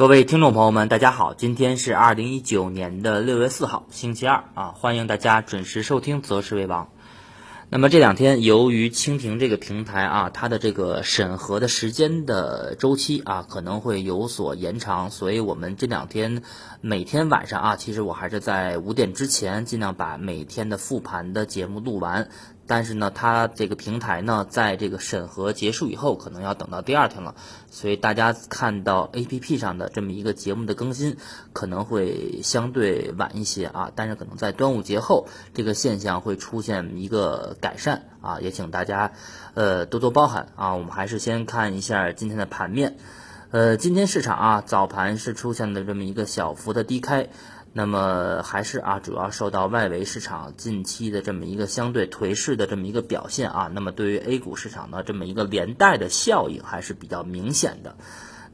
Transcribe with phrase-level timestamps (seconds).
[0.00, 6.84] 各位听众朋友们，大家好，今天是二零一九年的六月四号，星期二啊，欢迎大家准时收听《择时为王》。
[7.68, 16.42] 那么这两天，由于蜻蜓这个平台啊，它的这个审核的时间的周期啊，可能会有所延长，所以我们这两天
[16.80, 22.30] 每天晚上啊，其实我还是在五点之前，尽量把每天的复盘的节目录完。
[22.70, 27.34] 但是呢，它这个平台呢，在这个审核结束以后，可能要等到第二天了，
[27.68, 31.16] 所以大家看到 APP 上的这么一个节目的更新，
[31.52, 33.90] 可能会相对晚一些啊。
[33.96, 39.10] 但是可能在端午节后，这个现象会出现一个改善啊，也请大家
[39.54, 40.76] 呃多多包涵啊。
[40.76, 42.98] 我们还是先看一下今天的盘面，
[43.50, 47.30] 呃，今天市场啊早盘是出现了这么一个小幅的低开。
[47.72, 53.70] 那么还是啊，主要受到外围市场近期的这么一个相对颓势的这么一个表现啊。
[53.72, 57.96] 那么对于 A 股市场的这么一个连带的效应还是比较明显的。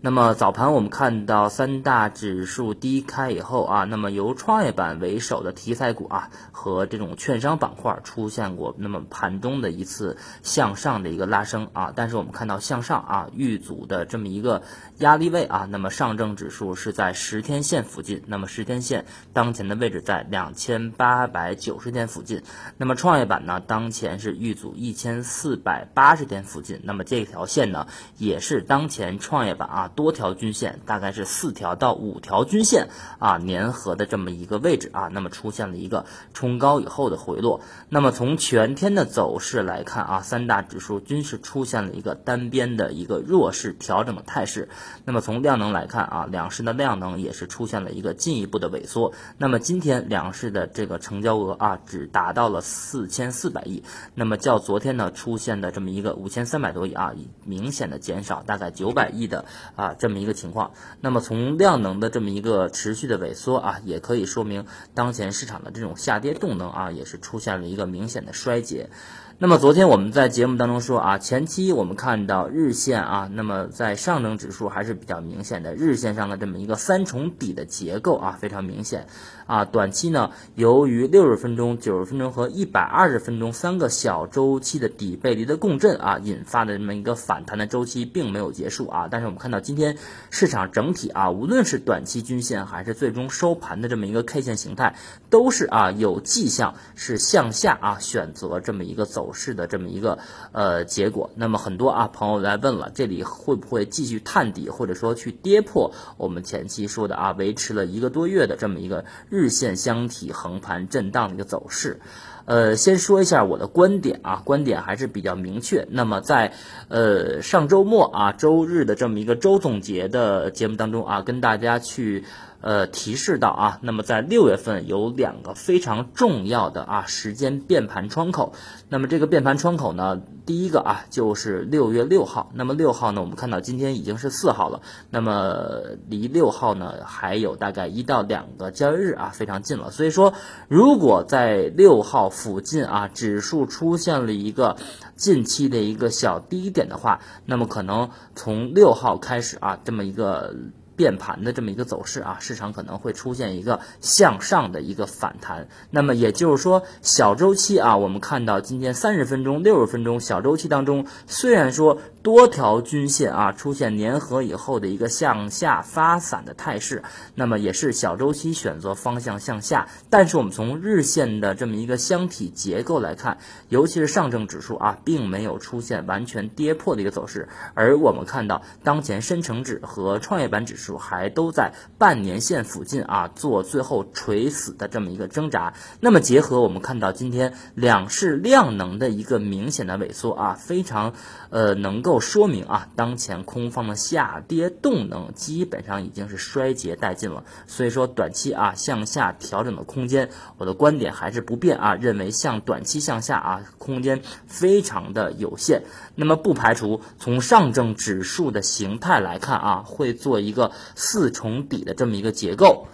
[0.03, 14.63] 那么早盘我们看到三大指数低开以后啊，那么由创业板为首的题材股啊和这种券商板块出现过那么盘中的一次向上的一个拉升啊，但是我们看到向上啊遇阻的这么一个
[14.99, 22.43] 压力位啊，那么上证指数是在十天线附近，那么十天线当前的位置在两千八百九十点附近，
[22.77, 27.88] 那么创业板呢当前是遇阻一千四百八十点附近，那么这条线呢
[28.19, 29.85] 也是当前创业板啊。
[29.88, 37.60] 多条均线大概是四条到五条均线啊粘合的这么一个位置啊，那么出现了一个冲高以后的回落。
[37.88, 44.68] 那么从全天的走势来看啊，三大指数均是出现了一个单边的一个弱势调整的态势。
[45.04, 49.12] 那么从量能来看啊，两市的量能也是出现了一个进一步的萎缩。
[49.38, 53.82] 那么今天两市的这个成交额啊，只达到了四千四百亿，
[54.14, 57.12] 那么较昨天呢出现的这么一个五千三百多亿啊，
[57.45, 59.45] 明显的减少大概九百亿的。
[59.77, 68.91] 啊，这么一个情况，那么从量能的这么一个持续的萎缩啊，也可以说明当前市场的这种下跌动能啊，也是出现了一个明显的衰竭。
[69.38, 79.08] 那么昨天我们在节目当中说啊，前期我们看到日线啊，那么在上证指数还是比较明显的，日线上的这么一个三重底的结构啊，非常明显
[79.47, 79.66] 啊。
[79.66, 89.08] 短期呢，由于六十分钟、九十分钟和一百二十分钟三个小周期的底背离的共振啊，引发的这么一个反弹的周期并没有结束啊。
[89.10, 89.99] 但是我们看到今天
[90.31, 94.97] 市场整体啊，无论是短期均线还是最终收盘的这么一个 K 线形态，
[95.28, 99.26] 都是啊有迹象是向下啊选择这么一个走。
[99.37, 100.19] 势的这么一个
[100.53, 112.00] 呃结果，那么很多啊朋友来问了，这里会不会继续探底，或者说去跌破我们前期说的啊维持了一个多月的这么一个日线箱体横盘震荡的一个走势？
[112.47, 115.88] 呃，先说一下我的观点啊，观点还是比较明确。
[115.91, 116.53] 那么在
[116.87, 122.25] 呃上周末啊周日的这么一个周总结的节目当中啊，跟大家去。
[122.66, 128.54] 呃，提示到啊，那么在六月份有两个非常重要的啊时间变盘窗口。
[128.88, 132.50] 那么这个变盘窗口呢，第一个啊就是六月六号。
[132.55, 134.81] 那么六号呢，我们看到今天已经是四号了。
[135.10, 139.93] 那么离六号呢还有大概一到两个交易日啊，非常近了。
[139.93, 140.34] 所以说，
[140.66, 144.76] 如果在六号附近啊，指数出现了一个
[145.15, 150.53] 近期的一个小低点的话，那么可能从六号开始啊，这么一个。
[150.96, 155.68] 变盘的这么一个走势啊，市场可能会出现一个向上的一个反弹。
[155.90, 161.98] 那么也就是说，小周期啊，我们看到今天三十分钟、六十分钟小周期当中，虽然说。
[162.26, 167.04] 多条均线啊出现粘合以后的一个向下发散的态势，
[167.37, 169.87] 那么也是小周期选择方向向下。
[170.10, 173.38] 但是我们从日线的这么一个箱体结构来看，
[173.69, 177.48] 尤其是上证指数啊，并没有出现完全跌破的一个走势。
[177.75, 185.75] 而我们看到当前深成指和创业板指数还都在半年线附近啊做最后垂死的这么一个挣扎。
[186.00, 191.12] 那么结合我们看到今天两市量能的一个明显的萎缩啊，非常
[191.50, 205.82] 呃能够说明啊，当前空方的下跌动能基本上已经是衰竭殆尽了，所以说短期啊向下调整的空间，我的观点还是不变啊，认为向短期向下啊空间非常的有限。
[206.14, 212.88] 那么不排除从上证指数的形态来看啊，会做一个四重底的这么一个结构。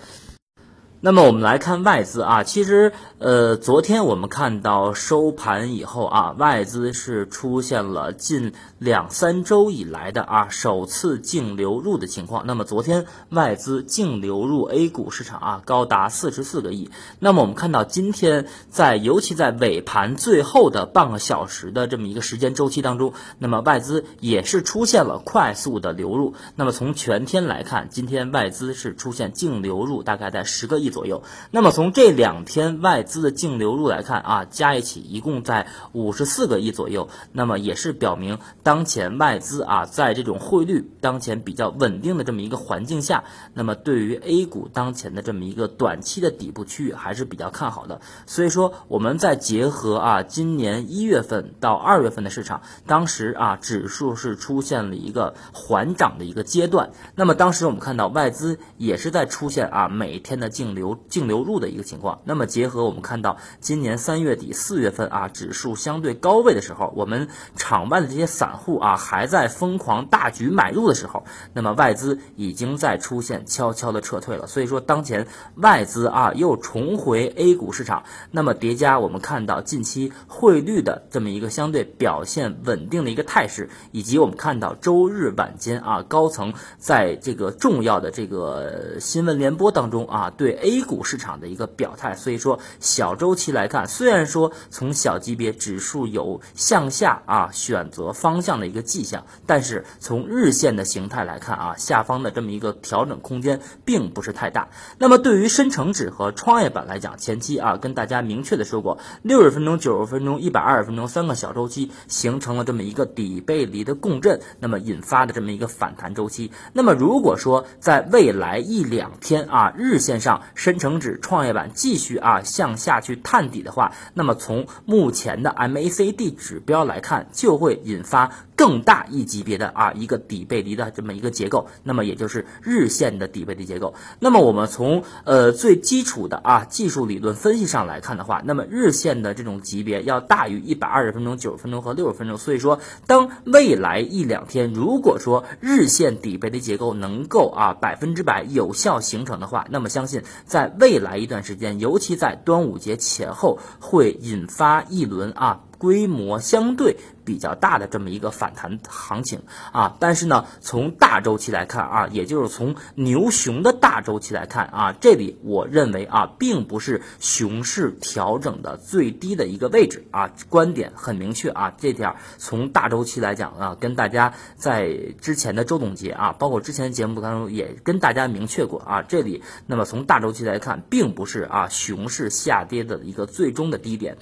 [1.04, 12.46] 那么我们来看外资啊，其实呃，昨天我们看到收盘以后啊，外资是出现了近两三周以来的啊首次净流入的情况。
[12.46, 16.88] 那么昨天外资净流入 A 股市场啊，高达四十四个亿。
[17.18, 26.34] 那么我们看到今天在尤其在尾盘最后的半个小时的这么一个时间周期当中，那么外资也是出现了快速的流入。
[26.54, 30.91] 那么从全天来看，今天外资是出现净流入大概在十个亿。
[30.92, 43.24] 左右，那么从这两天外资的净流入来看啊，加一起一共在五十四个亿左右，那么也是表明当前外资啊，在这种汇率当前比较稳定的这么一个环境下，
[43.54, 48.00] 那么对于 A 股当前的这么一个短期的底部区域还是比较看好的。
[48.26, 60.81] 所以说，我们再结合啊，今年一月份到二月份的市场，当时啊，指数是出现了一个缓涨的一个阶段，那么当时我们看到外资也是在出现啊，每天的净流。
[60.82, 71.22] 流净流入的一个情况，那么结合我们看到今年三月底四月份啊，指数相对高位的时候，我们场外的这些散户啊还在疯狂大举买入的时候，
[71.54, 74.48] 那么外资已经在出现悄悄的撤退了。
[74.48, 78.02] 所以说，当前外资啊又重回 A 股市场，
[78.32, 90.71] 那么叠加我们看到近期汇率的这么一个相对表现稳定的一个态势，以及我们看到周日晚间啊高层在这个重要的这个新闻联播当中啊对 A。
[90.72, 104.68] A 股市场的一个表态，所以说小周期来看，虽然说从小级别指数有向下啊选择方向的一个迹象，但是从日线的形态来看啊，下方的这么一个调整空间并不是太大。
[104.96, 116.50] 那么对于深成指和创业板来讲，前期啊跟大家明确的说过，六十分钟、九十分钟、一百二十分钟三个小周期形成了这么一个底背离的共振，那么引发的这么一个反弹周期。
[116.72, 128.30] 那么如果说在未来一两天啊日线上，深成指、创业板继续啊向下去探底的话，那么从目前的 MACD 指标来看，就会引发
[128.62, 133.94] 更大一级别的啊一个底背离的这么一个结构，那么也就是日线的底背离结构。
[134.20, 142.38] 那么我们从呃最基础的啊技术理论分析上来看的话，那么日线的这种级别要大于一百二十分钟、九十分钟和六十分钟。
[142.38, 142.78] 所以说，
[143.08, 150.22] 当未来一两天如果说日线底背离结构能够啊百分之百有效形成的话，那么相信。
[150.44, 156.96] 在未来一段时间，尤其在端午节前后，会引发一轮啊规模相对。
[157.24, 159.42] 比较大的这么一个反弹行情
[159.72, 184.16] 啊，但是呢，从大周期来看啊，也就是从牛熊的大周期来看啊，这里我认为啊，并不是熊市调整的最低的一个位置啊，观点很明确啊，这点从大周期来讲啊，跟大家在之前的周总结啊，包括之前的节目当中也跟大家明确过啊，这里那么从大周期来看，并不是啊熊市下跌的一个最终的低点，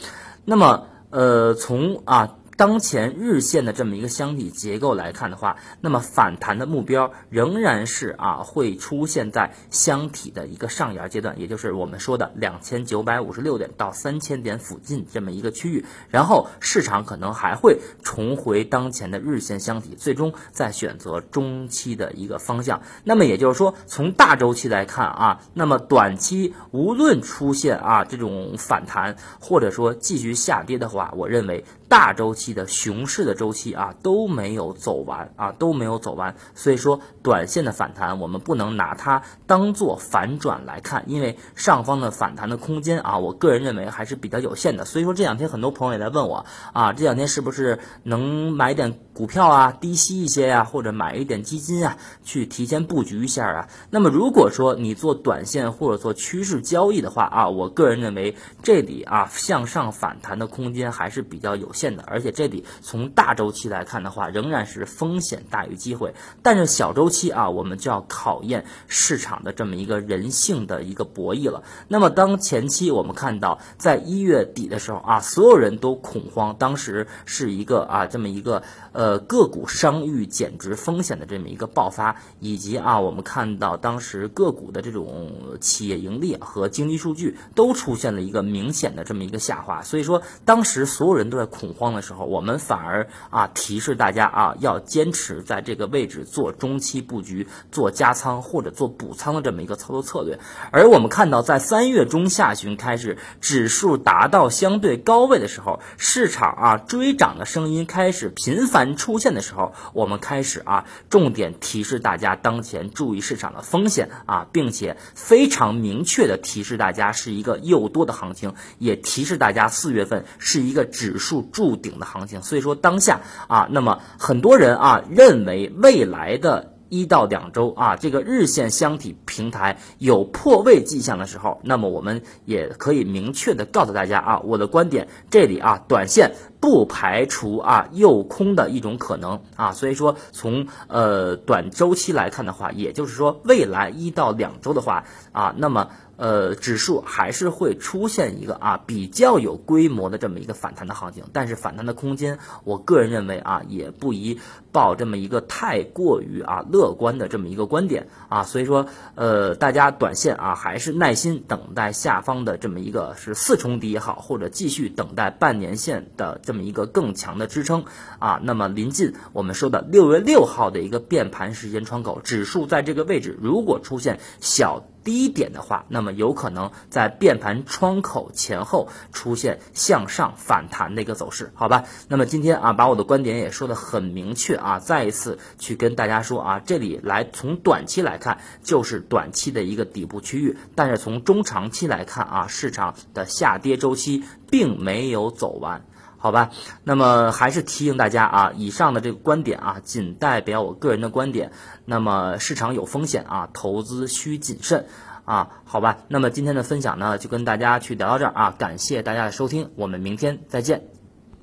[0.45, 2.40] 那么呃从啊。
[2.61, 22.83] 当前日线的这么一个箱体结构来看的话，那么反弹的目标仍然是啊会出现在箱体的一个上沿阶段，也就是我们说的两千九百五十六点到三千点附近这么一个区域，然后市场可能还会重回当前的日线箱体，最终再选择中期的一个方向。
[23.05, 32.51] 那么也就是说，从大周期来看啊，那么短期无论出现啊这种反弹，或者说继续下跌的话，我认为大周期。
[32.55, 44.85] 的熊市的周期啊都没有走完啊都没有走完，所以说短线的反弹我们不能拿它当做反转来看，因为上方的反弹的空间啊，我个人认为还是比较有限的。
[44.85, 53.69] 所以说这两天很多朋友也在问我啊，这两天是不是能买点股票啊，低吸一些呀，或者买一点基金啊，去提前布局一下啊？
[53.91, 62.31] 那么如果说你做短线或者做趋势交易的话啊，我个人认为这里啊向上反弹的空间还是比较有限的，而且。
[62.33, 66.15] 这里从大周期来看的话，仍然是风险大于机会。
[66.43, 71.65] 但是小周期啊，我们就要考验市场的这么一个人性的一个博弈了。
[71.89, 78.62] 那么当前期我们看到，在一月底的时候啊，所有人都恐慌，当时是一个啊这么一个
[78.93, 89.83] 呃呃个股商誉减值风险的这么一个爆发，以及啊我们看到当时个股的这种企业盈利和经济数据都出现了一个明显的这么一个下滑。
[89.83, 92.21] 所以说，当时所有人都在恐慌的时候。
[92.31, 100.38] 我们反而啊提示大家啊要坚持在这个位置做中期布局、做加仓或者做补仓的这么一个操作策略。
[100.71, 122.42] 而我们看到，在三月中下旬开始，指数达到相对高位的时候，市场啊追涨的声音开始频繁出现的时候，我们开始啊，重点提示大家当前注意市场的风险啊，并且非常明确的提示大家是一个诱多的行情，也提示大家四月份是一个指数筑顶的行情。
[122.42, 126.75] 所以说当下啊，那么很多人啊认为未来的。
[126.92, 145.90] 一到两周啊，这个日线箱体平台有破位迹象的时候，那么我们也可以明确的告诉大家啊，我的观点这里啊，短线不排除啊诱空的一种可能啊，所以说从呃短周期来看的话，也就是说未来一到两周的话啊，那么。
[146.21, 154.38] 呃，指数还是会出现一个啊比较有规模的这么一个反弹的行情，但是反弹的空间，我个人认为啊也不宜
[154.71, 167.85] 抱这么一个太过于啊乐观的这么一个观点啊，所以说呃大家短线啊还是耐心等待下方的这么一个是四重底也好，或者继续等待半年线的这么一个更强的支撑
[168.19, 168.40] 啊。
[168.42, 174.83] 那么临近我们说的六月六号的一个变盘时间窗口，指数在这个位置如果出现小。
[175.02, 181.85] 低点的话，那么有可能在变盘窗口前后出现向上反弹的一个走势，好吧？
[182.09, 195.87] 那么今天啊，把我的观点也说的很明确啊，再一次去跟大家说啊，这里来从短期来看就是短期的一个底部区域，但是从中长期来看啊，市场的下跌周期并没有走完。
[196.23, 196.50] 好吧，
[196.85, 201.50] 那么还是提醒大家啊，以上的这个观点啊，仅代表我个人的观点。
[201.87, 204.85] 那么市场有风险啊，投资需谨慎
[205.25, 205.49] 啊。
[205.65, 211.00] 好吧，那么今天的分享呢，就跟大家去聊到这儿啊，感谢大家的收听，我们明天再见。